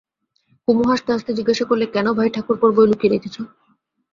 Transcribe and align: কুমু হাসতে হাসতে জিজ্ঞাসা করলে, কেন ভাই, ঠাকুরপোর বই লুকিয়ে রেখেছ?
কুমু 0.67 0.83
হাসতে 0.89 1.09
হাসতে 1.13 1.31
জিজ্ঞাসা 1.37 1.65
করলে, 1.69 1.85
কেন 1.95 2.07
ভাই, 2.17 2.29
ঠাকুরপোর 2.35 2.69
বই 2.75 2.87
লুকিয়ে 2.89 3.13
রেখেছ? 3.13 3.35